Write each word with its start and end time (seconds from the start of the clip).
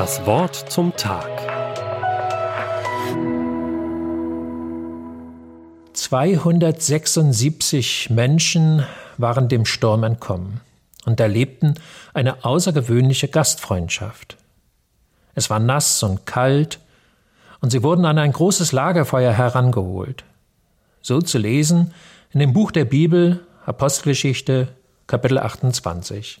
Das 0.00 0.24
Wort 0.24 0.56
zum 0.56 0.96
Tag. 0.96 1.28
276 5.92 8.08
Menschen 8.08 8.86
waren 9.18 9.50
dem 9.50 9.66
Sturm 9.66 10.04
entkommen 10.04 10.62
und 11.04 11.20
erlebten 11.20 11.74
eine 12.14 12.46
außergewöhnliche 12.46 13.28
Gastfreundschaft. 13.28 14.38
Es 15.34 15.50
war 15.50 15.58
nass 15.58 16.02
und 16.02 16.24
kalt, 16.24 16.80
und 17.60 17.68
sie 17.68 17.82
wurden 17.82 18.06
an 18.06 18.16
ein 18.16 18.32
großes 18.32 18.72
Lagerfeuer 18.72 19.34
herangeholt. 19.34 20.24
So 21.02 21.20
zu 21.20 21.36
lesen 21.36 21.92
in 22.32 22.40
dem 22.40 22.54
Buch 22.54 22.70
der 22.70 22.86
Bibel 22.86 23.44
Apostelgeschichte 23.66 24.68
Kapitel 25.06 25.36
28. 25.36 26.40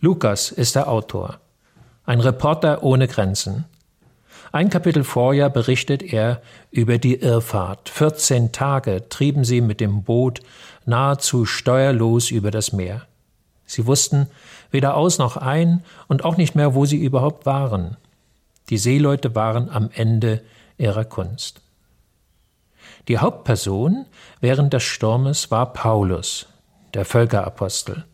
Lukas 0.00 0.50
ist 0.50 0.76
der 0.76 0.88
Autor, 0.88 1.40
ein 2.10 2.18
Reporter 2.18 2.82
ohne 2.82 3.06
Grenzen. 3.06 3.66
Ein 4.50 4.68
Kapitel 4.68 5.04
vorher 5.04 5.48
berichtet 5.48 6.02
er 6.02 6.42
über 6.72 6.98
die 6.98 7.14
Irrfahrt. 7.14 7.88
14 7.88 8.50
Tage 8.50 9.08
trieben 9.08 9.44
sie 9.44 9.60
mit 9.60 9.78
dem 9.78 10.02
Boot 10.02 10.40
nahezu 10.84 11.46
steuerlos 11.46 12.32
über 12.32 12.50
das 12.50 12.72
Meer. 12.72 13.02
Sie 13.64 13.86
wussten 13.86 14.26
weder 14.72 14.96
aus 14.96 15.18
noch 15.18 15.36
ein 15.36 15.84
und 16.08 16.24
auch 16.24 16.36
nicht 16.36 16.56
mehr, 16.56 16.74
wo 16.74 16.84
sie 16.84 16.96
überhaupt 16.96 17.46
waren. 17.46 17.96
Die 18.70 18.78
Seeleute 18.78 19.36
waren 19.36 19.70
am 19.70 19.88
Ende 19.94 20.42
ihrer 20.78 21.04
Kunst. 21.04 21.60
Die 23.06 23.18
Hauptperson 23.18 24.04
während 24.40 24.72
des 24.72 24.82
Sturmes 24.82 25.52
war 25.52 25.72
Paulus, 25.72 26.48
der 26.92 27.04
Völkerapostel. 27.04 28.04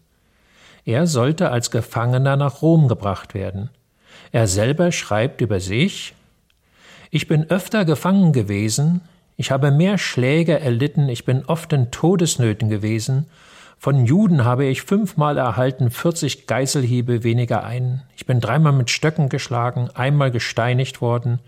Er 0.84 1.06
sollte 1.06 1.50
als 1.50 1.70
Gefangener 1.70 2.36
nach 2.36 2.60
Rom 2.60 2.88
gebracht 2.88 3.32
werden. 3.32 3.70
Er 4.32 4.46
selber 4.46 4.92
schreibt 4.92 5.40
über 5.40 5.60
sich 5.60 6.14
Ich 7.10 7.28
bin 7.28 7.50
öfter 7.50 7.84
gefangen 7.84 8.32
gewesen, 8.32 9.00
ich 9.36 9.50
habe 9.50 9.70
mehr 9.70 9.98
Schläge 9.98 10.58
erlitten, 10.58 11.08
ich 11.08 11.24
bin 11.24 11.44
oft 11.44 11.72
in 11.72 11.90
Todesnöten 11.90 12.68
gewesen, 12.68 13.26
von 13.78 14.06
Juden 14.06 14.44
habe 14.44 14.64
ich 14.64 14.82
fünfmal 14.82 15.36
erhalten, 15.36 15.90
vierzig 15.90 16.46
Geiselhiebe 16.46 17.22
weniger 17.22 17.64
ein, 17.64 18.02
ich 18.16 18.26
bin 18.26 18.40
dreimal 18.40 18.72
mit 18.72 18.90
Stöcken 18.90 19.28
geschlagen, 19.28 19.90
einmal 19.94 20.30
gesteinigt 20.30 21.00
worden, 21.00 21.40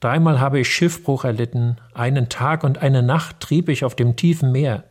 dreimal 0.00 0.40
habe 0.40 0.60
ich 0.60 0.68
Schiffbruch 0.68 1.24
erlitten, 1.24 1.78
einen 1.94 2.28
Tag 2.28 2.64
und 2.64 2.78
eine 2.78 3.02
Nacht 3.02 3.40
trieb 3.40 3.68
ich 3.68 3.84
auf 3.84 3.96
dem 3.96 4.16
tiefen 4.16 4.52
Meer. 4.52 4.84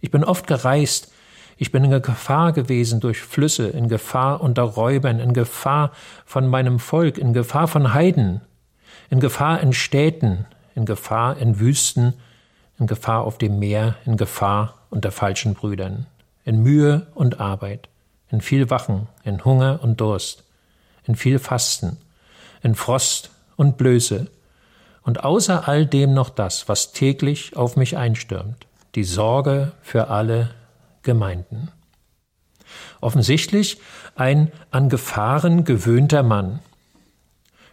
Ich 0.00 0.10
bin 0.10 0.24
oft 0.24 0.46
gereist, 0.46 1.12
ich 1.60 1.72
bin 1.72 1.84
in 1.84 2.00
Gefahr 2.00 2.52
gewesen 2.52 3.00
durch 3.00 3.20
Flüsse, 3.20 3.68
in 3.68 3.90
Gefahr 3.90 4.40
unter 4.40 4.62
Räubern, 4.62 5.20
in 5.20 5.34
Gefahr 5.34 5.92
von 6.24 6.46
meinem 6.46 6.78
Volk, 6.78 7.18
in 7.18 7.34
Gefahr 7.34 7.68
von 7.68 7.92
Heiden, 7.92 8.40
in 9.10 9.20
Gefahr 9.20 9.60
in 9.60 9.74
Städten, 9.74 10.46
in 10.74 10.86
Gefahr 10.86 11.36
in 11.36 11.60
Wüsten, 11.60 12.14
in 12.78 12.86
Gefahr 12.86 13.24
auf 13.24 13.36
dem 13.36 13.58
Meer, 13.58 13.96
in 14.06 14.16
Gefahr 14.16 14.76
unter 14.88 15.12
falschen 15.12 15.52
Brüdern, 15.52 16.06
in 16.46 16.62
Mühe 16.62 17.08
und 17.14 17.40
Arbeit, 17.40 17.90
in 18.30 18.40
viel 18.40 18.70
Wachen, 18.70 19.08
in 19.22 19.44
Hunger 19.44 19.80
und 19.82 20.00
Durst, 20.00 20.44
in 21.04 21.14
viel 21.14 21.38
Fasten, 21.38 21.98
in 22.62 22.74
Frost 22.74 23.32
und 23.56 23.76
Blöße, 23.76 24.28
und 25.02 25.24
außer 25.24 25.68
all 25.68 25.84
dem 25.84 26.14
noch 26.14 26.30
das, 26.30 26.70
was 26.70 26.92
täglich 26.92 27.54
auf 27.54 27.76
mich 27.76 27.98
einstürmt, 27.98 28.66
die 28.94 29.04
Sorge 29.04 29.72
für 29.82 30.08
alle 30.08 30.54
Gemeinden. 31.02 31.70
Offensichtlich 33.00 33.78
ein 34.14 34.52
an 34.70 34.88
Gefahren 34.88 35.64
gewöhnter 35.64 36.22
Mann. 36.22 36.60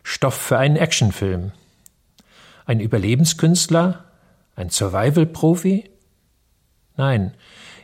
Stoff 0.03 0.35
für 0.35 0.57
einen 0.57 0.77
Actionfilm. 0.77 1.51
Ein 2.65 2.79
Überlebenskünstler? 2.79 4.05
Ein 4.55 4.69
Survival-Profi? 4.69 5.89
Nein, 6.95 7.33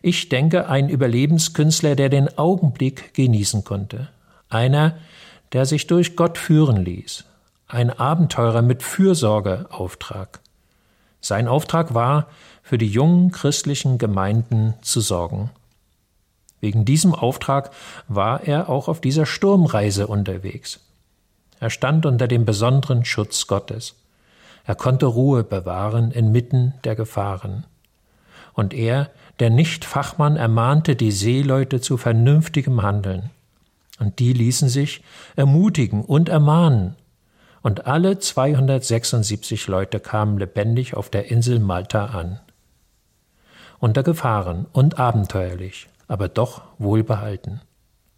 ich 0.02 0.28
denke 0.30 0.68
ein 0.68 0.90
Überlebenskünstler, 0.90 1.96
der 1.96 2.10
den 2.10 2.38
Augenblick 2.38 3.14
genießen 3.14 3.64
konnte. 3.64 4.10
Einer, 4.50 4.98
der 5.54 5.66
sich 5.66 5.88
durch 5.88 6.16
Gott 6.16 6.38
führen 6.38 6.84
ließ. 6.84 7.26
Ein 7.68 7.90
Abenteurer 7.90 8.62
mit 8.62 8.84
Fürsorgeauftrag. 8.84 10.42
Sein 11.24 11.48
Auftrag 11.48 11.94
war, 11.94 12.28
für 12.64 12.78
die 12.78 12.88
jungen 12.88 13.32
christlichen 13.32 13.98
Gemeinden 13.98 14.74
zu 14.82 15.00
sorgen. 15.00 15.52
Wegen 16.60 16.84
diesem 16.84 17.16
Auftrag 17.16 17.72
war 18.10 18.44
er 18.44 18.68
auch 18.68 18.90
auf 18.90 19.00
dieser 19.00 19.26
Sturmreise 19.26 20.08
unterwegs. 20.08 20.82
Er 21.62 21.70
stand 21.70 22.06
unter 22.06 22.28
dem 22.28 22.44
besonderen 22.44 23.06
Schutz 23.06 23.48
Gottes. 23.48 23.96
Er 24.66 24.76
konnte 24.76 25.06
Ruhe 25.06 25.46
bewahren 25.46 26.12
inmitten 26.12 26.74
der 26.84 26.96
Gefahren. 26.96 27.66
Und 28.54 28.74
er, 28.74 29.10
der 29.40 29.50
Nicht-Fachmann, 29.50 30.36
ermahnte 30.36 30.98
die 30.98 31.12
Seeleute 31.12 31.80
zu 31.80 31.96
vernünftigem 31.96 32.82
Handeln. 32.82 33.30
Und 33.98 34.20
die 34.20 34.34
ließen 34.34 34.68
sich 34.68 35.02
ermutigen 35.38 36.04
und 36.04 36.28
ermahnen 36.28 36.98
und 37.64 37.88
alle 37.88 38.20
276 38.20 39.68
Leute 39.68 40.02
kamen 40.02 40.38
lebendig 40.38 40.96
auf 40.96 41.10
der 41.10 41.32
Insel 41.32 41.60
Malta 41.60 42.08
an. 42.08 42.42
Unter 43.80 44.04
Gefahren 44.04 44.68
und 44.74 45.00
abenteuerlich, 45.00 45.90
aber 46.08 46.28
doch 46.28 46.64
wohlbehalten. 46.78 47.62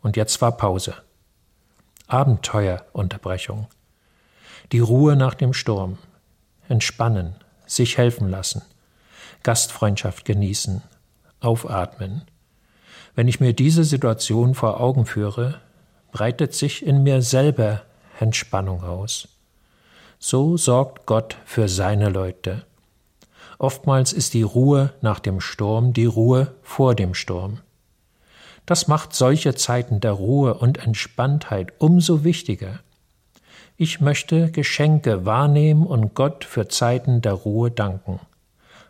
Und 0.01 0.17
jetzt 0.17 0.41
war 0.41 0.57
Pause. 0.57 0.95
Abenteuerunterbrechung. 2.07 3.67
Die 4.71 4.79
Ruhe 4.79 5.15
nach 5.15 5.35
dem 5.35 5.53
Sturm. 5.53 5.99
Entspannen, 6.67 7.35
sich 7.67 7.99
helfen 7.99 8.29
lassen. 8.29 8.63
Gastfreundschaft 9.43 10.25
genießen. 10.25 10.81
Aufatmen. 11.39 12.23
Wenn 13.13 13.27
ich 13.27 13.39
mir 13.39 13.53
diese 13.53 13.83
Situation 13.83 14.55
vor 14.55 14.79
Augen 14.79 15.05
führe, 15.05 15.61
breitet 16.11 16.55
sich 16.55 16.85
in 16.85 17.03
mir 17.03 17.21
selber 17.21 17.83
Entspannung 18.19 18.83
aus. 18.83 19.27
So 20.19 20.57
sorgt 20.57 21.05
Gott 21.05 21.37
für 21.45 21.67
seine 21.67 22.09
Leute. 22.09 22.65
Oftmals 23.57 24.13
ist 24.13 24.33
die 24.33 24.41
Ruhe 24.41 24.93
nach 25.01 25.19
dem 25.19 25.39
Sturm 25.39 25.93
die 25.93 26.05
Ruhe 26.05 26.55
vor 26.61 26.95
dem 26.95 27.13
Sturm. 27.13 27.59
Das 28.65 28.87
macht 28.87 29.13
solche 29.13 29.55
Zeiten 29.55 29.99
der 29.99 30.13
Ruhe 30.13 30.55
und 30.55 30.77
Entspanntheit 30.79 31.73
umso 31.77 32.23
wichtiger. 32.23 32.79
Ich 33.77 34.01
möchte 34.01 34.51
Geschenke 34.51 35.25
wahrnehmen 35.25 35.85
und 35.85 36.15
Gott 36.15 36.45
für 36.45 36.67
Zeiten 36.67 37.21
der 37.21 37.33
Ruhe 37.33 37.69
danken. 37.69 38.19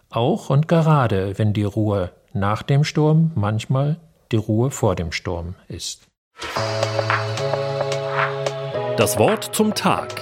Auch 0.09 0.49
und 0.49 0.67
gerade, 0.67 1.37
wenn 1.37 1.53
die 1.53 1.63
Ruhe 1.63 2.11
nach 2.33 2.63
dem 2.63 2.83
Sturm 2.83 3.31
manchmal 3.35 3.97
die 4.31 4.37
Ruhe 4.37 4.71
vor 4.71 4.95
dem 4.95 5.11
Sturm 5.11 5.55
ist. 5.67 6.07
Das 8.97 9.17
Wort 9.17 9.53
zum 9.53 9.73
Tag 9.73 10.21